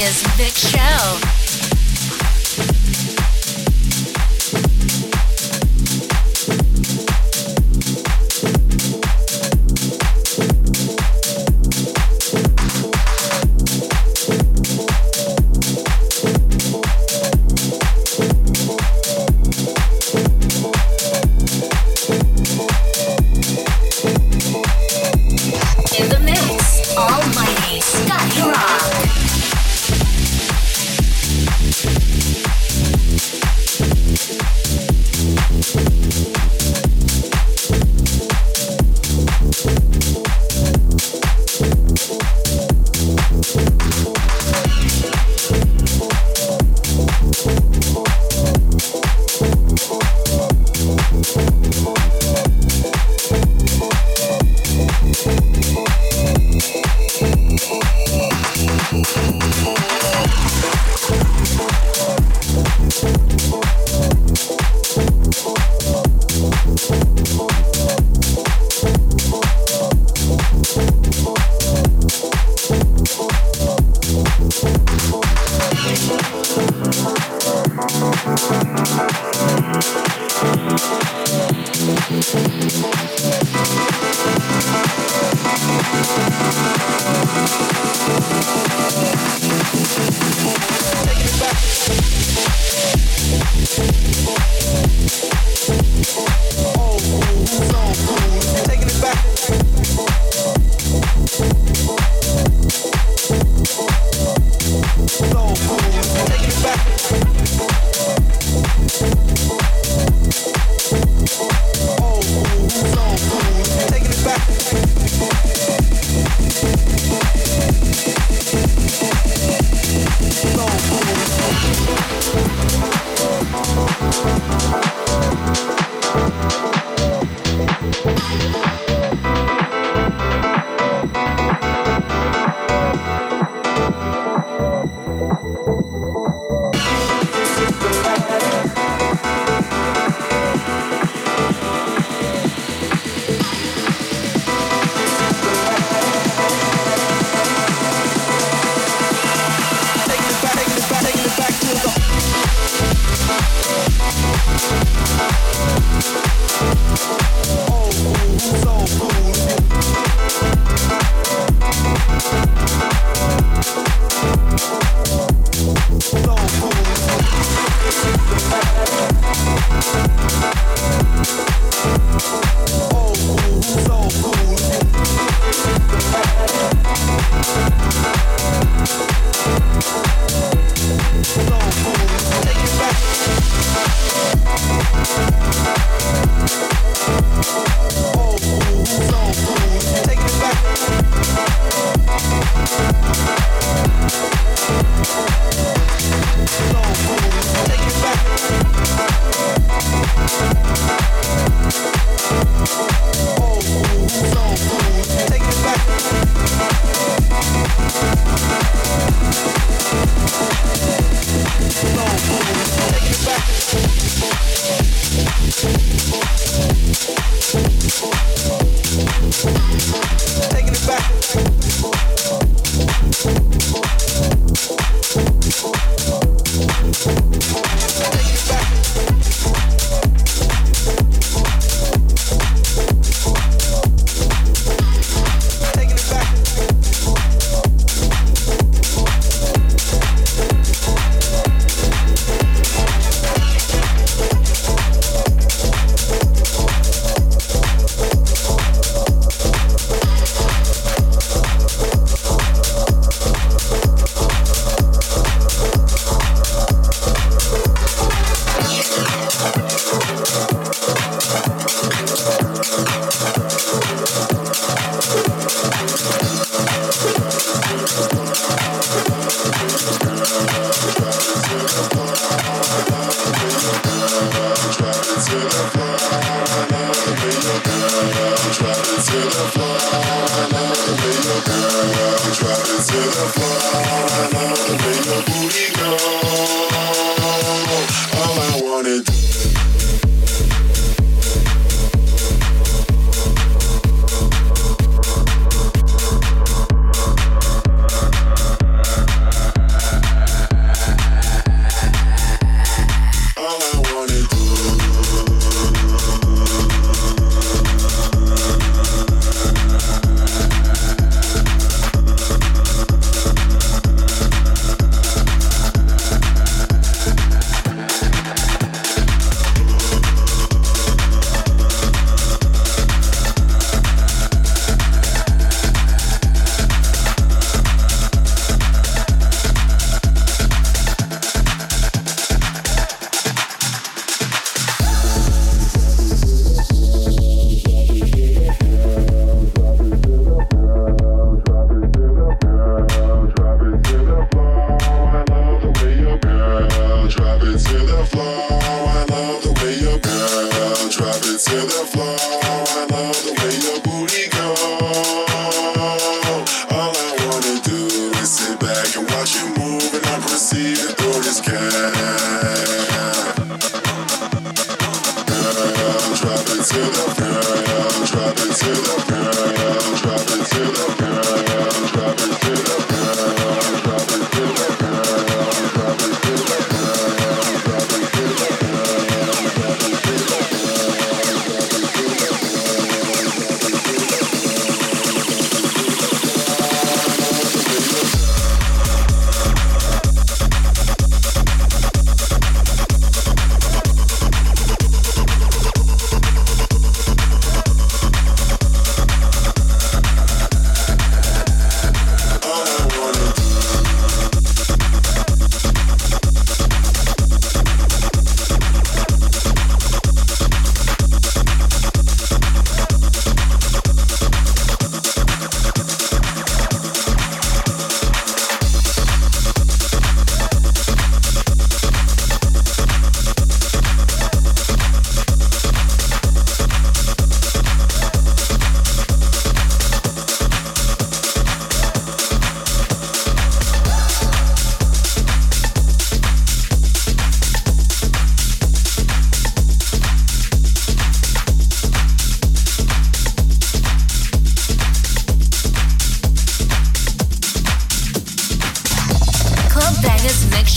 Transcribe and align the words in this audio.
Vegas 0.00 0.22
Vic 0.38 0.56
Show. 0.56 1.39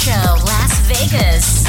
Show 0.03 0.35
Las 0.45 0.85
Vegas. 0.89 1.62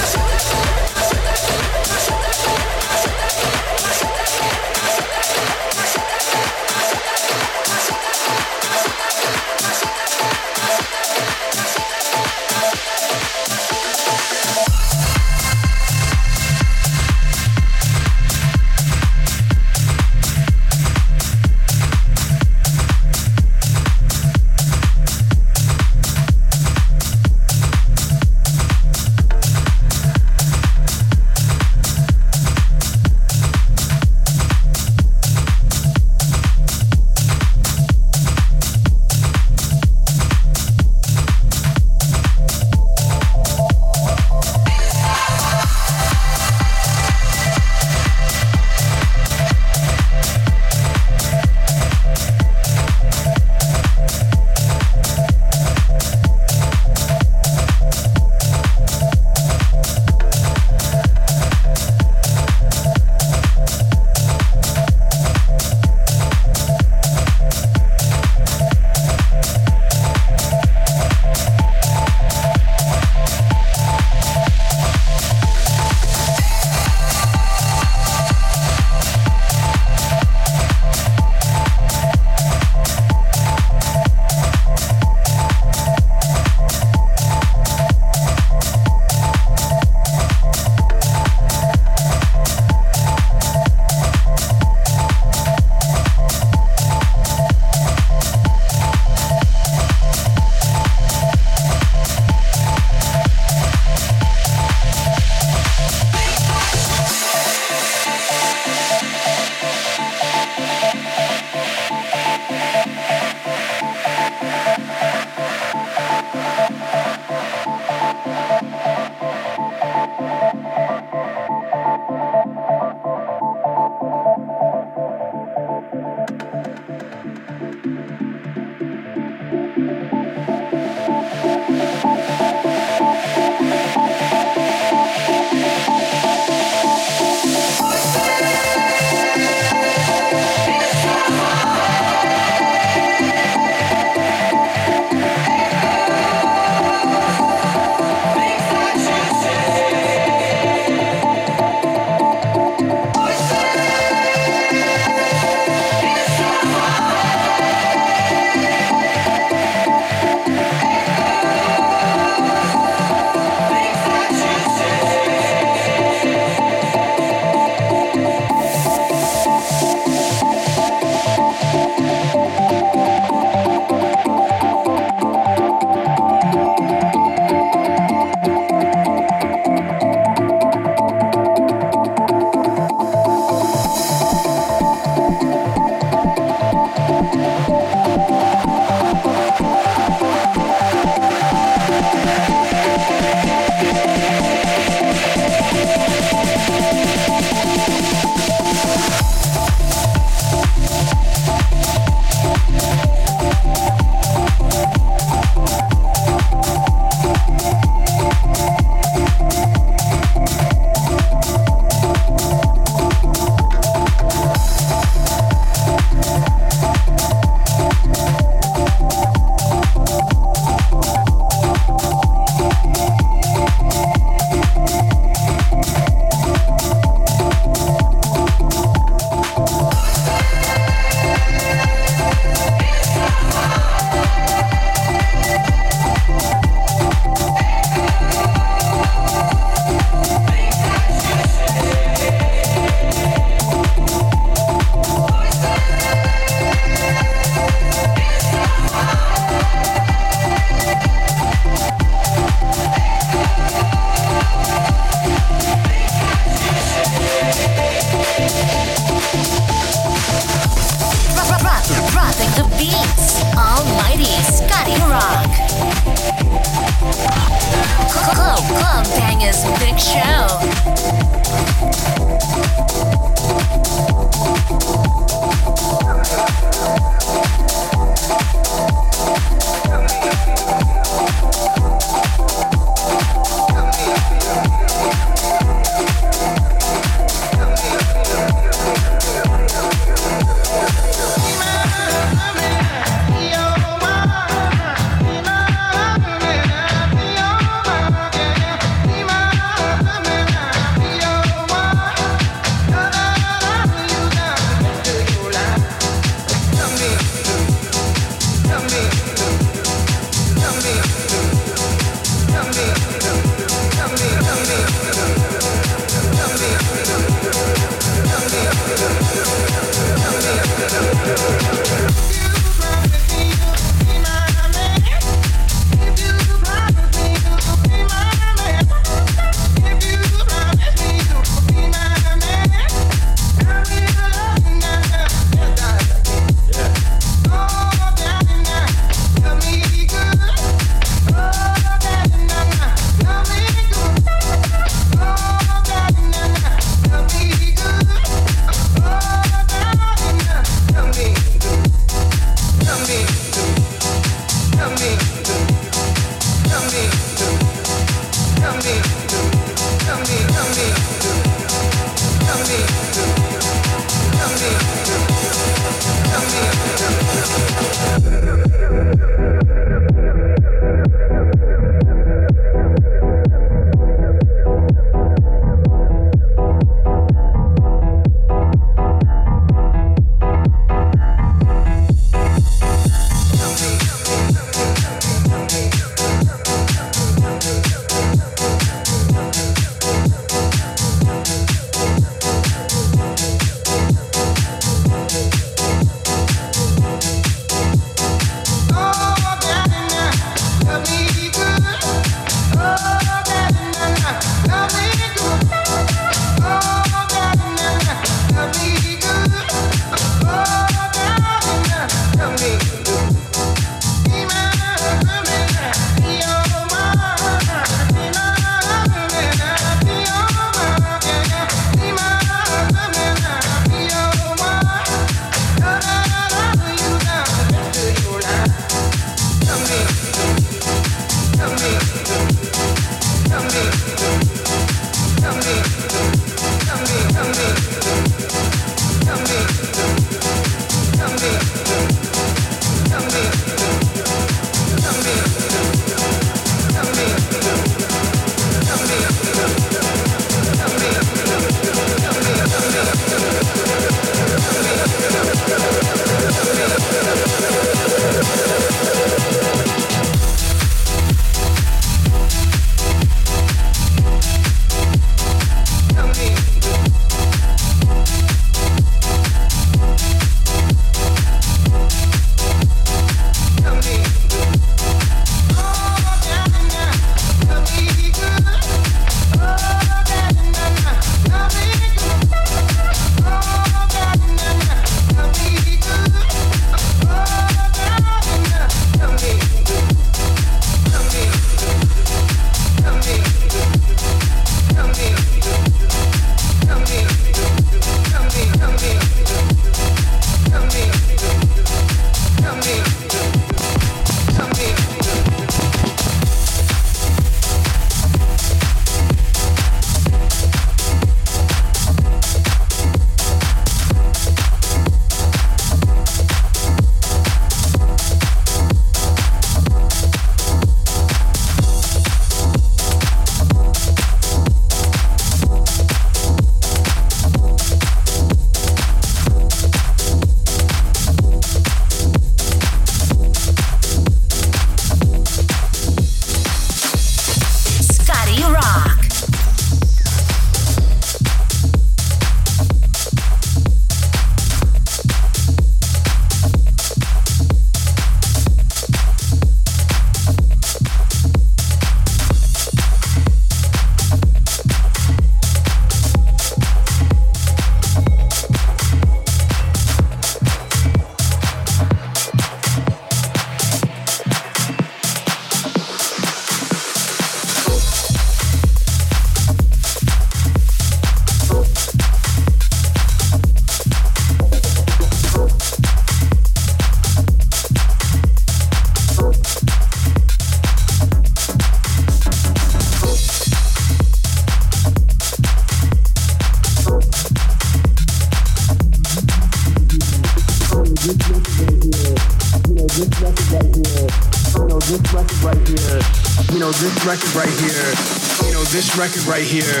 Record 599.20 599.44
right 599.44 599.68
here 599.68 600.00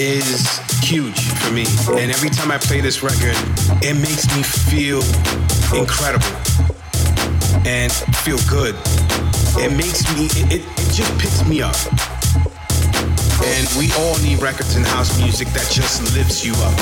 is 0.00 0.40
huge 0.80 1.20
for 1.44 1.52
me. 1.52 1.68
And 2.00 2.08
every 2.08 2.30
time 2.30 2.50
I 2.50 2.56
play 2.56 2.80
this 2.80 3.02
record, 3.02 3.36
it 3.84 3.92
makes 3.92 4.24
me 4.32 4.40
feel 4.40 5.04
incredible 5.76 6.32
and 7.68 7.92
feel 8.24 8.40
good. 8.48 8.72
It 9.60 9.68
makes 9.76 10.08
me, 10.16 10.32
it, 10.40 10.48
it, 10.48 10.62
it 10.64 10.88
just 10.96 11.12
picks 11.20 11.44
me 11.44 11.60
up. 11.60 11.76
And 13.44 13.68
we 13.76 13.92
all 14.00 14.16
need 14.24 14.40
records 14.40 14.76
in 14.76 14.82
house 14.96 15.12
music 15.20 15.48
that 15.52 15.68
just 15.68 16.00
lifts 16.16 16.40
you 16.40 16.56
up. 16.64 16.72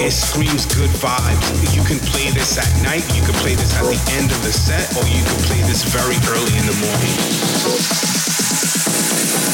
It 0.00 0.16
screams 0.16 0.64
good 0.72 0.88
vibes. 1.04 1.76
You 1.76 1.84
can 1.84 2.00
play 2.16 2.32
this 2.32 2.56
at 2.56 2.72
night, 2.80 3.04
you 3.12 3.20
can 3.20 3.36
play 3.44 3.52
this 3.52 3.76
at 3.76 3.84
the 3.84 4.00
end 4.16 4.32
of 4.32 4.40
the 4.40 4.56
set, 4.56 4.88
or 4.96 5.04
you 5.04 5.20
can 5.20 5.36
play 5.44 5.60
this 5.68 5.84
very 5.84 6.16
early 6.32 6.56
in 6.56 6.64
the 6.64 6.76
morning. 6.80 7.12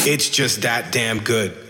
It's 0.07 0.29
just 0.29 0.61
that 0.61 0.93
damn 0.93 1.19
good. 1.19 1.62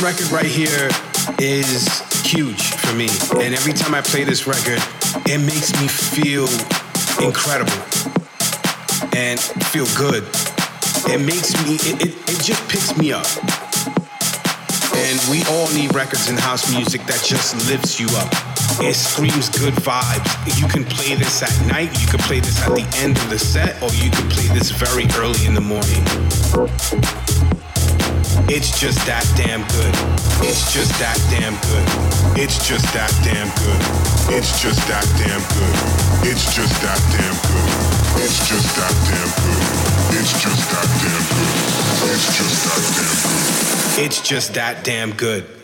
This 0.00 0.20
record 0.20 0.32
right 0.32 0.50
here 0.50 0.88
is 1.38 2.00
huge 2.24 2.74
for 2.74 2.94
me. 2.94 3.08
And 3.42 3.54
every 3.54 3.72
time 3.72 3.94
I 3.94 4.00
play 4.00 4.24
this 4.24 4.46
record, 4.46 4.80
it 5.26 5.38
makes 5.38 5.72
me 5.80 5.88
feel 5.88 6.46
incredible 7.24 7.72
and 9.16 9.38
feel 9.70 9.86
good. 9.96 10.24
It 11.12 11.20
makes 11.20 11.52
me, 11.64 11.74
it, 11.74 12.06
it, 12.06 12.14
it 12.30 12.42
just 12.42 12.66
picks 12.68 12.96
me 12.96 13.12
up. 13.12 13.26
And 14.96 15.20
we 15.30 15.42
all 15.50 15.68
need 15.72 15.94
records 15.94 16.28
in 16.28 16.36
house 16.36 16.72
music 16.72 17.02
that 17.06 17.22
just 17.24 17.56
lifts 17.68 17.98
you 17.98 18.06
up. 18.16 18.30
It 18.80 18.94
screams 18.94 19.48
good 19.50 19.74
vibes. 19.74 20.60
You 20.60 20.68
can 20.68 20.84
play 20.84 21.14
this 21.14 21.42
at 21.42 21.66
night, 21.66 22.00
you 22.00 22.06
can 22.06 22.20
play 22.20 22.40
this 22.40 22.62
at 22.62 22.74
the 22.74 22.86
end 22.98 23.16
of 23.18 23.30
the 23.30 23.38
set, 23.38 23.82
or 23.82 23.90
you 23.92 24.10
can 24.10 24.28
play 24.30 24.46
this 24.54 24.70
very 24.70 25.06
early 25.16 25.44
in 25.46 25.54
the 25.54 25.60
morning. 25.60 26.04
It's 28.50 28.80
just 28.80 28.98
that 29.06 29.22
damn 29.38 29.62
good. 29.78 29.94
It's 30.42 30.74
just 30.74 30.90
that 30.98 31.14
damn 31.30 31.54
good. 31.70 31.86
It's 32.34 32.58
just 32.66 32.82
that 32.90 33.14
damn 33.22 33.46
good. 33.62 33.78
It's 34.34 34.58
just 34.60 34.82
that 34.90 35.06
damn 35.22 35.38
good. 35.54 35.70
It's 36.26 36.50
just 36.50 36.74
that 36.82 36.98
damn 37.14 37.38
good. 37.46 37.70
It's 38.18 38.42
just 38.50 38.74
that 38.74 38.90
damn 39.06 39.30
good. 39.38 39.62
It's 40.18 40.34
just 40.42 40.66
that 40.66 40.90
damn 40.98 41.22
good. 41.30 41.62
It's 42.10 42.26
just 42.34 42.58
that 42.66 42.82
damn 42.98 43.14
good. 43.22 44.04
It's 44.04 44.20
just 44.20 44.54
that 44.54 44.82
damn 44.82 45.12
good. 45.12 45.59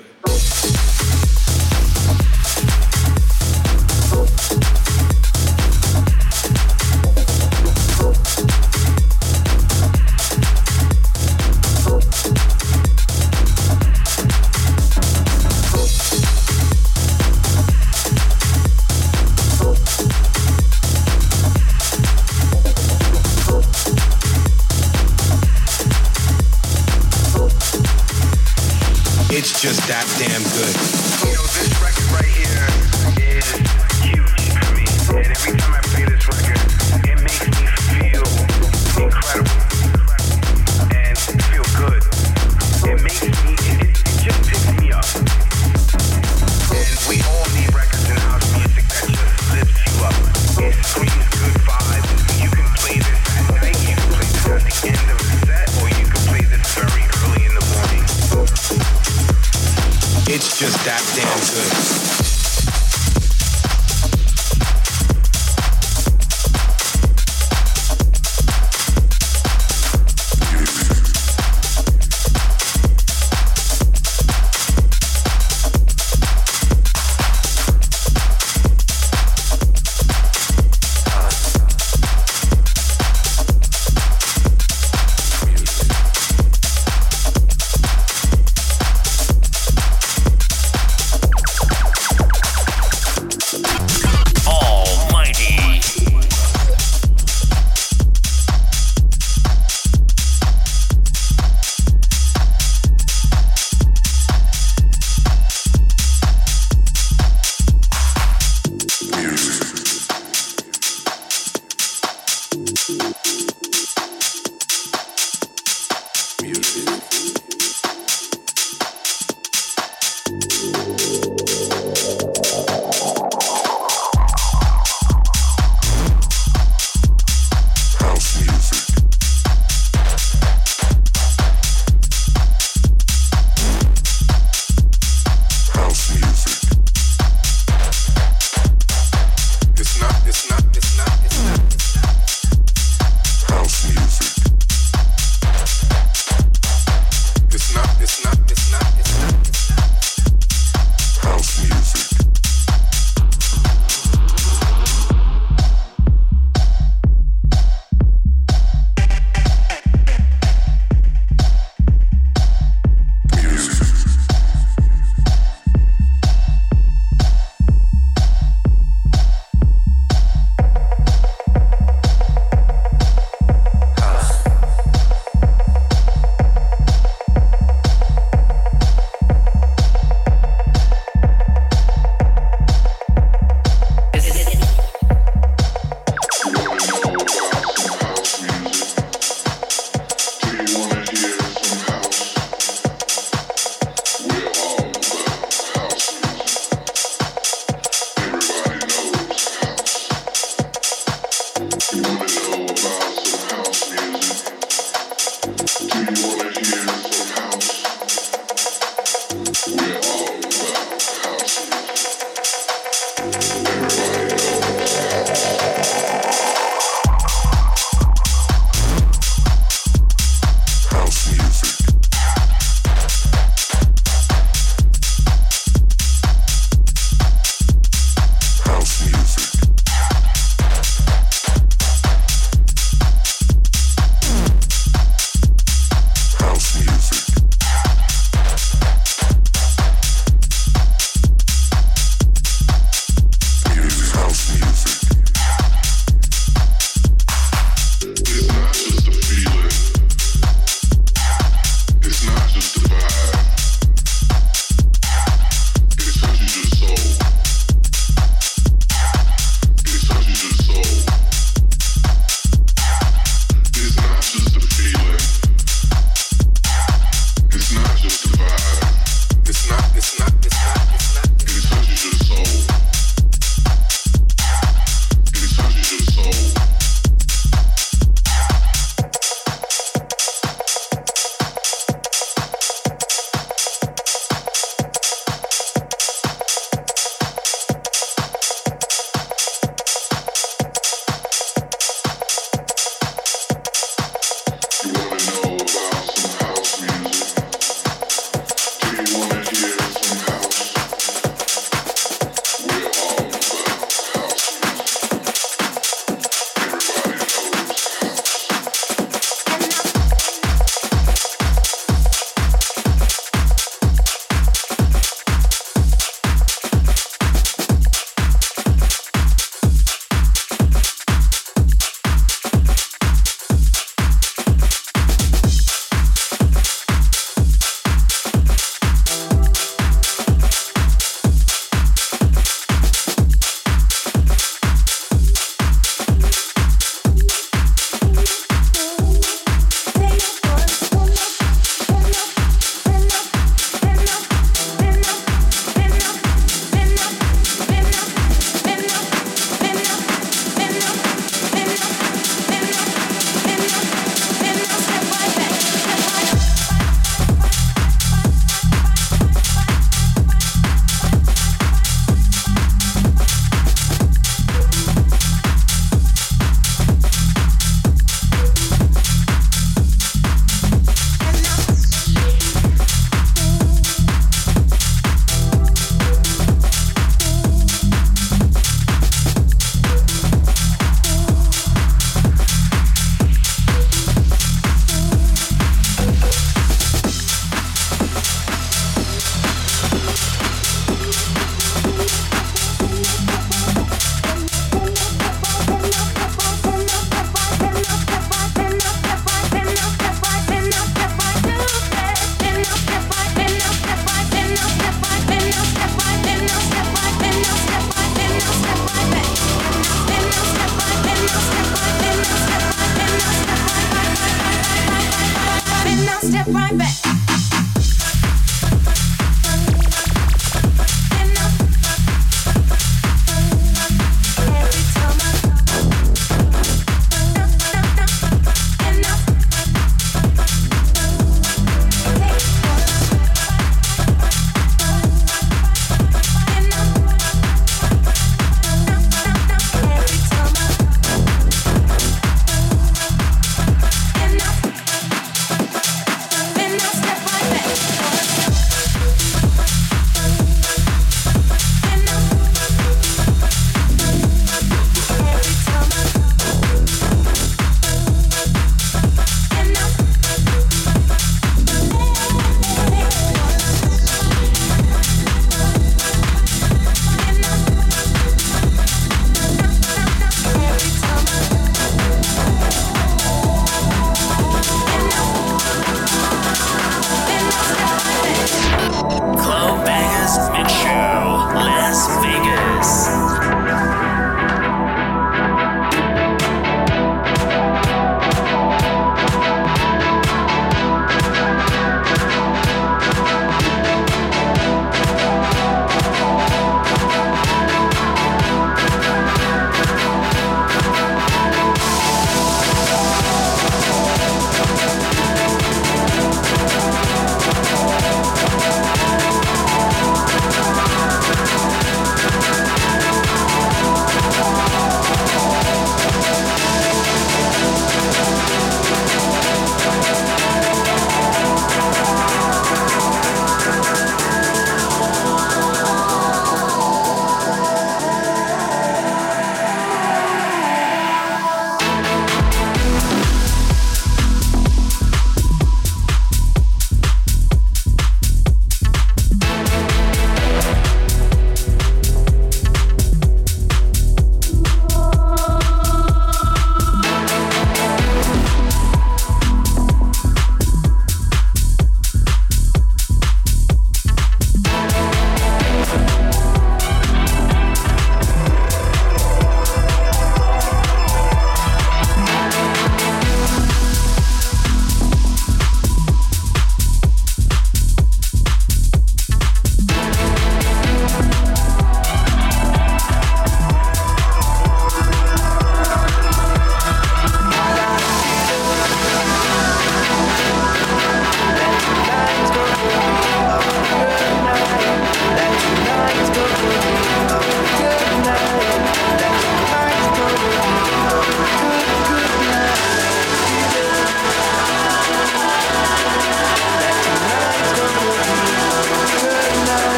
Just 29.67 29.83
that 29.89 30.07
damn 30.15 30.47
good. 30.55 30.75
You 31.27 31.35
know, 31.35 31.43
this 31.59 31.75
record 31.83 32.07
right 32.15 32.31
here 32.39 32.71
is 33.19 33.51
huge 33.99 34.55
for 34.63 34.71
me. 34.79 34.87
And 35.19 35.35
every 35.35 35.59
time 35.59 35.75
I 35.75 35.81
play 35.91 36.05
this 36.05 36.23
record, 36.29 36.36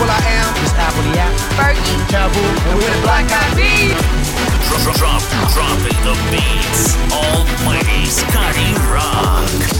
artist 0.00 0.26
I 0.26 0.30
am. 0.32 0.54
Gustavo 0.54 1.02
the 1.02 1.18
app. 1.18 1.32
Fergie. 1.56 2.08
Taboo. 2.08 2.40
And 2.70 2.78
we're 2.78 2.90
the 2.90 3.02
Black 3.02 3.26
Eyed 3.30 3.56
Peas. 3.56 3.96
Drop, 4.68 4.96
drop, 4.96 5.22
dropping 5.52 5.98
the 6.04 6.16
beats. 6.30 6.96
Almighty 7.12 8.06
Scotty 8.06 8.74
Rock. 8.88 9.79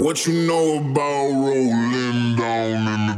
What 0.00 0.26
you 0.26 0.32
know 0.46 0.78
about 0.78 1.30
rolling 1.30 2.34
down 2.36 2.88
in 2.88 3.06
the 3.06 3.14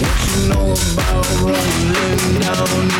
What 0.00 0.18
you 0.26 0.48
know 0.48 0.72
about 0.92 1.28
rolling 1.42 2.40
down 2.40 2.97